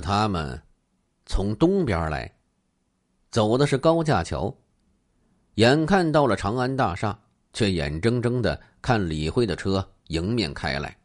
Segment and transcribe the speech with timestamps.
[0.00, 0.60] 他们
[1.26, 2.32] 从东边来，
[3.30, 4.54] 走的是高架桥，
[5.54, 7.18] 眼看到了长安大厦，
[7.52, 10.96] 却眼睁睁的看李辉的车迎面开来，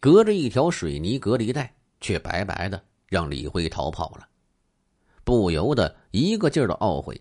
[0.00, 4.26] 隔着一条水泥隔离带，却白白的让李辉逃跑了，
[5.24, 7.20] 不由得一个劲儿的懊悔。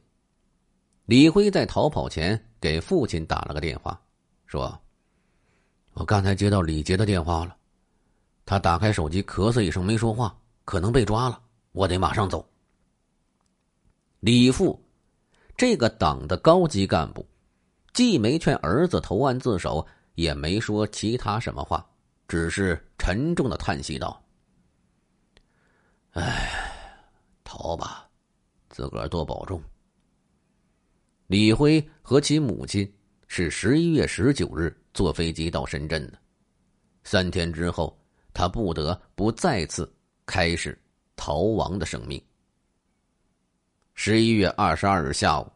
[1.06, 4.00] 李辉在逃跑前给父亲打了个电话，
[4.48, 4.80] 说
[5.94, 7.56] ：“我刚才接到李杰的电话了。”
[8.46, 10.36] 他打开手机，咳嗽一声，没说话，
[10.66, 11.42] 可能被抓了。
[11.72, 12.46] 我得马上走。
[14.20, 14.78] 李富，
[15.56, 17.26] 这个党的高级干部，
[17.94, 21.88] 既没劝儿子投案自首，也没说其他什么话，
[22.28, 24.22] 只是沉重的叹息道
[26.12, 26.50] ：“哎，
[27.44, 28.10] 逃吧，
[28.70, 29.62] 自个儿多保重。”
[31.28, 32.92] 李辉和其母亲
[33.28, 36.18] 是十一月十九日坐飞机到深圳的，
[37.04, 37.98] 三天之后。
[38.38, 39.90] 他不得不再次
[40.26, 40.78] 开始
[41.16, 42.22] 逃亡的生命。
[43.94, 45.50] 十一月二十二日下午，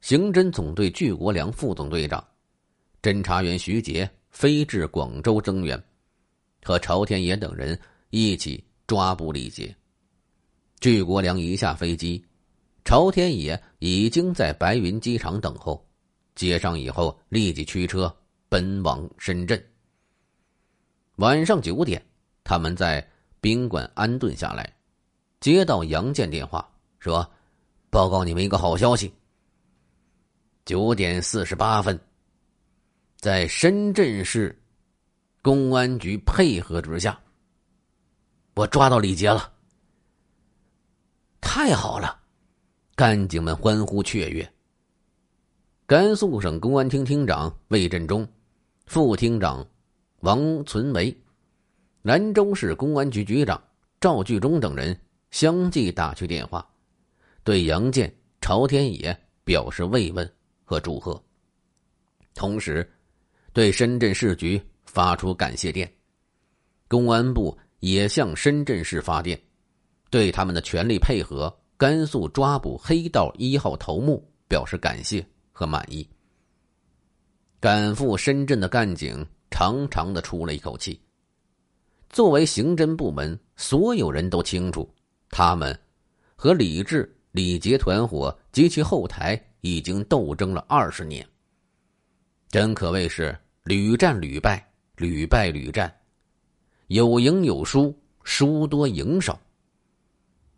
[0.00, 2.26] 刑侦总队巨国良副总队长、
[3.02, 5.82] 侦查员徐杰飞至广州增援，
[6.62, 7.78] 和朝天野等人
[8.10, 9.74] 一起抓捕李杰。
[10.80, 12.24] 巨国良一下飞机，
[12.84, 15.86] 朝天野已经在白云机场等候，
[16.34, 18.14] 接上以后立即驱车
[18.48, 19.62] 奔往深圳。
[21.16, 22.02] 晚上九点，
[22.44, 23.06] 他们在
[23.46, 24.74] 宾馆安顿下来，
[25.38, 27.24] 接到杨建电话，说
[27.90, 29.14] ：“报告你们一个好消息。
[30.64, 31.96] 九点四十八分，
[33.20, 34.60] 在深圳市
[35.42, 37.16] 公安局配合之下，
[38.54, 39.52] 我抓到李杰了。
[41.40, 42.20] 太好了！”
[42.96, 44.52] 干警们欢呼雀跃。
[45.86, 48.28] 甘肃省公安厅厅长魏振中，
[48.86, 49.64] 副厅长。
[50.22, 51.16] 王存维、
[52.06, 53.60] 兰州市公安局局长
[54.00, 54.96] 赵巨忠等人
[55.32, 56.64] 相继打去电话，
[57.42, 60.32] 对杨建、朝天野表示慰问
[60.64, 61.20] 和祝贺，
[62.32, 62.88] 同时
[63.52, 65.92] 对深圳市局发出感谢电。
[66.86, 69.36] 公安部也向深圳市发电，
[70.08, 76.08] 对他们的全力配合甘肃抓捕黑道一号头目表示感谢和满意。
[77.58, 79.26] 赶赴深圳的干警。
[79.48, 81.00] 长长的出了一口气。
[82.08, 84.88] 作为刑侦部门，所有人都清楚，
[85.28, 85.78] 他们
[86.34, 91.26] 和李志、李杰团伙及其后台已经斗争了二十年，
[92.48, 94.66] 真可谓是屡战屡败，
[94.96, 95.94] 屡败屡战，
[96.86, 99.38] 有赢有输，输多赢少。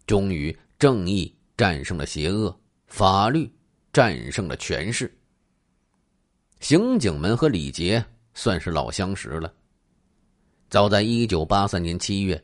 [0.07, 2.57] 终于，正义战胜了邪恶，
[2.87, 3.51] 法律
[3.93, 5.13] 战胜了权势。
[6.61, 8.05] 刑警们和李杰。
[8.35, 9.53] 算是老相识了。
[10.71, 12.43] 早在一九八三年七月，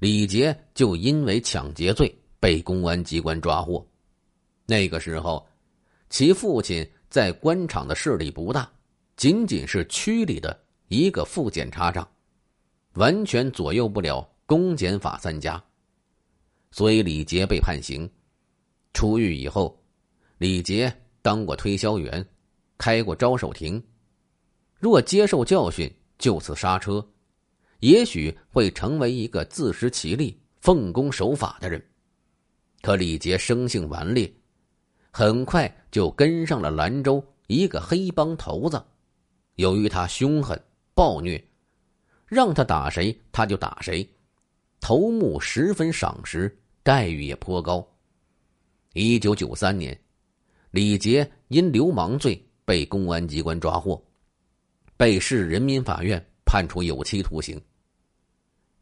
[0.00, 3.86] 李杰就因为抢劫罪被公安机关抓获。
[4.66, 5.46] 那个时候，
[6.10, 8.68] 其父亲在官场的势力不大，
[9.16, 12.08] 仅仅是区里的一个副检察长，
[12.94, 15.62] 完全左右不了公检法三家。
[16.72, 18.10] 所以李杰被判刑。
[18.92, 19.80] 出狱以后，
[20.38, 20.92] 李杰
[21.22, 22.26] 当过推销员，
[22.78, 23.80] 开过招手亭。
[24.80, 25.88] 若接受教训，
[26.18, 27.04] 就此刹车，
[27.84, 31.84] 也许会成为一个自食其力、奉公守法的人。
[32.80, 34.32] 可李杰生性顽劣，
[35.10, 38.82] 很快就跟上了兰州一个黑帮头子。
[39.56, 40.58] 由于他凶狠
[40.94, 41.42] 暴虐，
[42.24, 44.08] 让他打谁他就打谁，
[44.80, 47.86] 头目十分赏识，待遇也颇高。
[48.94, 49.94] 一九九三年，
[50.70, 54.02] 李杰因流氓罪被公安机关抓获。
[54.96, 57.60] 被市人民法院判处有期徒刑。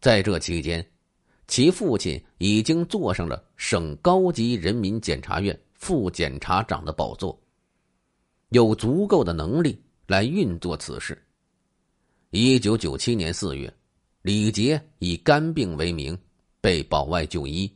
[0.03, 0.85] 在这期间，
[1.47, 7.41] 其父亲已经坐上了省高级人民检察院副检察长的宝座，
[8.49, 11.17] 有足够的能力来运作此事。
[12.31, 13.73] 一九九七年四月，
[14.23, 16.19] 李杰以肝病为名
[16.61, 17.73] 被保外就医，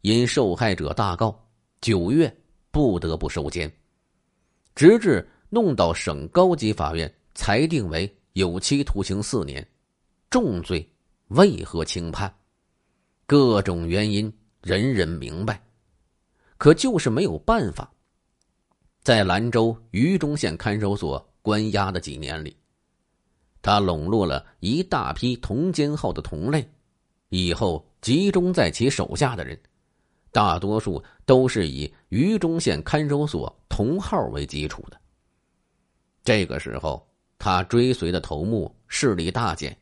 [0.00, 1.40] 因受害者大告，
[1.80, 2.36] 九月
[2.72, 3.72] 不得不收监，
[4.74, 5.24] 直至。
[5.48, 9.64] 弄到省高级法院裁定为有期徒刑四年，
[10.28, 10.84] 重罪
[11.28, 12.32] 为何轻判？
[13.26, 14.32] 各种原因
[14.62, 15.60] 人人明白，
[16.56, 17.90] 可就是没有办法。
[19.02, 22.56] 在兰州榆中县看守所关押的几年里，
[23.60, 26.68] 他笼络了一大批同监号的同类，
[27.28, 29.60] 以后集中在其手下的人，
[30.30, 35.00] 大多数都是以榆中县看守所同号为基础的。
[36.22, 37.04] 这个时候，
[37.38, 39.76] 他追随的头目势力大减，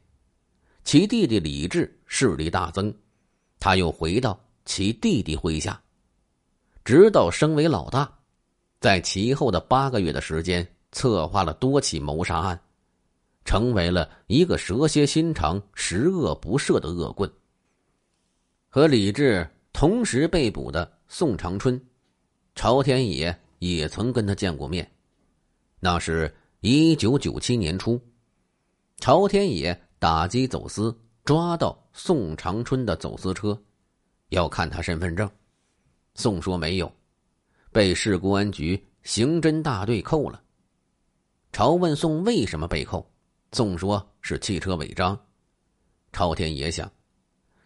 [0.85, 2.95] 其弟弟李治势力大增，
[3.59, 5.83] 他又回到其弟弟麾下，
[6.85, 8.13] 直到升为老大，
[8.81, 12.61] 在其后的八个月的时间，策划了多起谋杀案，
[13.47, 17.31] 成为了一个蛇蝎心肠、十恶不赦的恶棍。
[18.69, 21.81] 和李治同时被捕的宋长春，
[22.55, 24.89] 朝天野也曾跟他见过面。
[25.81, 28.01] 那是一九九七年初，
[28.99, 33.59] 朝天野打击走私，抓到宋长春的走私车，
[34.29, 35.27] 要看他身份证。
[36.15, 36.93] 宋说没有，
[37.73, 40.43] 被市公安局刑侦大队扣了。
[41.53, 43.11] 朝问宋为什么被扣，
[43.53, 45.19] 宋说是汽车违章。
[46.13, 46.93] 朝天野想。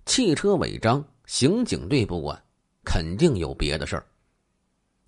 [0.06, 2.40] 汽车违章，刑警队不管，
[2.84, 4.06] 肯定有别的事儿。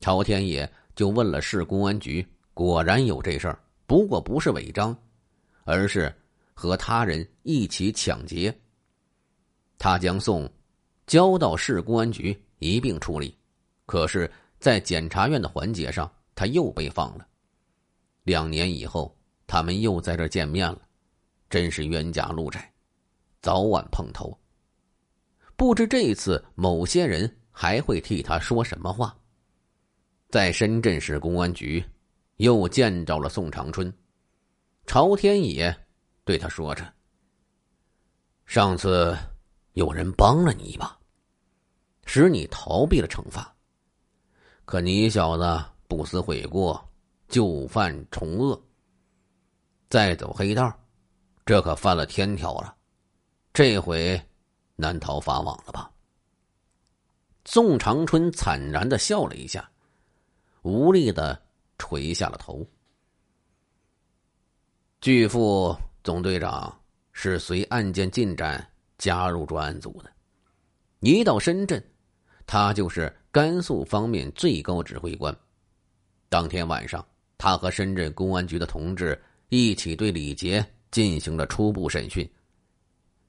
[0.01, 3.57] 朝天野就问了市公安局，果然有这事儿，
[3.87, 4.99] 不过不是违章，
[5.63, 6.13] 而是
[6.61, 8.55] 和他人一起抢劫。
[9.79, 10.47] 他将宋
[11.07, 13.35] 交到市公安局一并处理，
[13.87, 17.27] 可是，在检察院的环节上，他又被放了。
[18.25, 19.17] 两年以后，
[19.47, 20.83] 他们又在这见面了，
[21.49, 22.71] 真是冤家路窄，
[23.41, 24.39] 早晚碰头。
[25.57, 29.17] 不知这一次某些人还会替他说什么话。
[30.29, 31.83] 在深圳市公安局，
[32.37, 33.91] 又见着了宋长春，
[34.85, 35.75] 朝天野
[36.31, 36.95] 对他说着
[38.47, 39.19] ：“上次
[39.73, 40.97] 有人帮了你一把，
[42.07, 43.53] 使你逃避了惩罚，
[44.65, 46.89] 可你小子不思悔过，
[47.27, 48.63] 就犯重恶，
[49.89, 50.73] 再走黑道，
[51.45, 52.77] 这可犯了天条了。
[53.53, 54.17] 这回。”
[54.77, 55.91] 难逃法网了吧？
[57.45, 59.69] 宋长春惨然的笑了一下，
[60.63, 61.43] 无力的
[61.77, 62.65] 垂下了头。
[65.01, 66.81] 巨富总队长
[67.13, 68.67] 是随案件进展
[68.97, 70.11] 加入专案组的，
[71.01, 71.83] 一到深圳，
[72.47, 75.35] 他就是甘肃方面最高指挥官。
[76.29, 77.05] 当天晚上，
[77.37, 82.29] 他和深圳公安局的同志一起对李杰进行了初步审讯。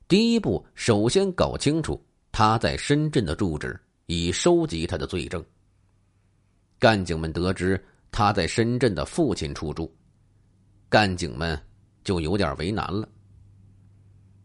[0.08, 2.02] 第一步，首先搞清楚
[2.32, 5.44] 他在深圳的住址，以收集他的罪证。
[6.80, 7.82] 干警们得知
[8.12, 9.94] 他在深圳的父亲出住，
[10.90, 11.62] 干警们
[12.04, 13.08] 就有点为难了。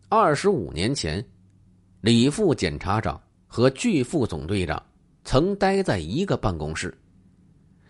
[0.08, 1.24] 二十五年前，
[2.00, 4.82] 李副检察长和巨副总队长
[5.24, 6.96] 曾待在一个办公室，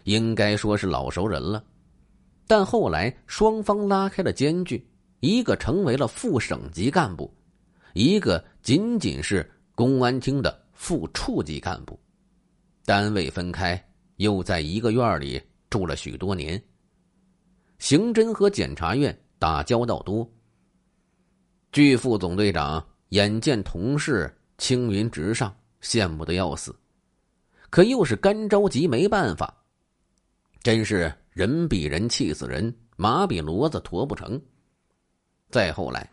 [0.04, 1.62] 应该说是老熟人了。
[2.46, 4.86] 但后来双方拉开了间距，
[5.20, 7.32] 一个成为了副省级干部。
[7.92, 11.98] 一个仅仅是公安厅的副处级干部，
[12.84, 13.82] 单位分开，
[14.16, 16.62] 又在一个院里住了许多年。
[17.78, 20.28] 刑侦和检察院打交道多。
[21.72, 26.74] 巨副总队长眼见同事青云直上，羡慕的要死，
[27.70, 29.54] 可又是干着急，没办法。
[30.62, 34.40] 真是人比人气死人，马比骡子驮不成。
[35.50, 36.10] 再后来。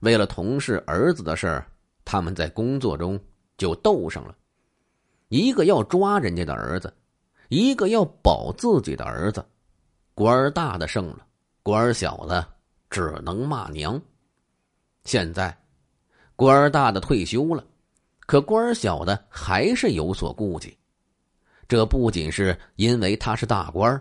[0.00, 1.66] 为了同事儿子的事儿，
[2.04, 3.18] 他们在工作中
[3.56, 4.36] 就斗上了。
[5.28, 6.94] 一个要抓人家的儿子，
[7.48, 9.44] 一个要保自己的儿子。
[10.14, 11.25] 官儿大的胜了，
[11.66, 12.46] 官儿小的
[12.88, 14.00] 只能骂娘。
[15.02, 15.58] 现在，
[16.36, 17.66] 官儿大的退休了，
[18.20, 20.78] 可官儿小的还是有所顾忌。
[21.66, 24.00] 这不仅是因为他是大官儿，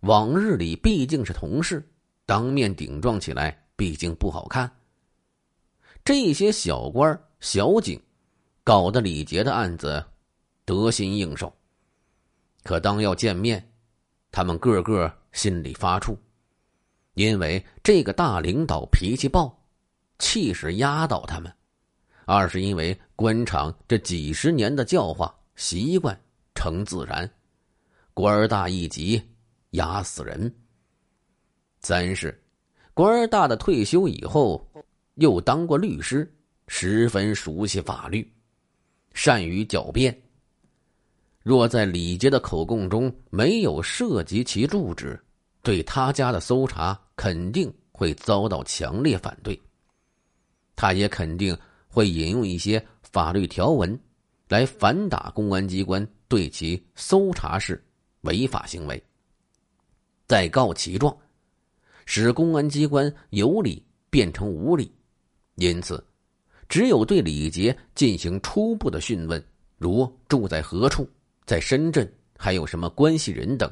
[0.00, 1.88] 往日里毕竟是同事，
[2.24, 4.68] 当面顶撞起来毕竟不好看。
[6.04, 8.02] 这些小官小警，
[8.64, 10.04] 搞得李杰的案子
[10.64, 11.56] 得心应手。
[12.64, 13.64] 可当要见面，
[14.32, 16.16] 他们个个心里发怵，
[17.16, 19.50] 因为这个大领导脾气暴，
[20.18, 21.50] 气势压倒他们；
[22.26, 26.18] 二是因为官场这几十年的教化习惯
[26.54, 27.28] 成自然，
[28.12, 29.20] 官儿大一级
[29.70, 30.46] 压死人；
[31.80, 32.38] 三是
[32.92, 34.64] 官儿大的退休以后。
[35.16, 36.30] 又当过律师，
[36.68, 38.30] 十分熟悉法律，
[39.14, 40.14] 善于狡辩。
[41.42, 45.18] 若在李杰的口供中没有涉及其住址，
[45.66, 49.60] 对他家的搜查肯定会遭到强烈反对。
[50.76, 51.58] 他也肯定
[51.88, 53.98] 会引用一些法律条文，
[54.48, 57.84] 来反打公安机关对其搜查是
[58.20, 59.02] 违法行为，
[60.28, 61.18] 再告其状，
[62.04, 64.88] 使公安机关有理变成无理。
[65.56, 66.00] 因此，
[66.68, 69.44] 只有对李杰进行初步的讯问，
[69.78, 71.10] 如住在何处，
[71.44, 72.08] 在深圳
[72.38, 73.68] 还有什么关系人等，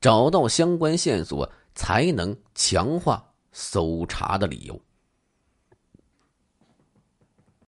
[0.00, 4.80] 找到相关线索，才能强化搜查的理由。